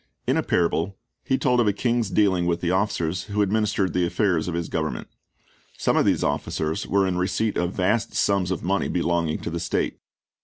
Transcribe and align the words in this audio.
In 0.25 0.35
a 0.35 0.41
parable 0.41 0.97
He 1.23 1.37
told 1.37 1.59
of 1.59 1.67
a 1.67 1.73
king's 1.73 2.09
dealing 2.09 2.47
with 2.47 2.59
the 2.59 2.71
officers 2.71 3.25
who 3.25 3.43
administered 3.43 3.93
the 3.93 4.03
affairs 4.03 4.47
of 4.47 4.55
his 4.55 4.67
government. 4.67 5.07
Some 5.77 5.95
of 5.95 6.05
these 6.05 6.23
officers 6.23 6.87
were 6.87 7.05
in 7.05 7.19
receipt 7.19 7.55
of 7.55 7.73
vast 7.73 8.15
sums 8.15 8.49
of 8.49 8.63
money 8.63 8.87
belonging 8.87 9.37
to 9.43 9.51
the 9.51 9.59
state. 9.59 9.99